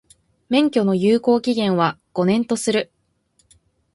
[0.49, 2.91] 免許の有効期間は、五年とする。